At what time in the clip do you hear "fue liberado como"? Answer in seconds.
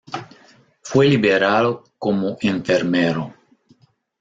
0.81-2.35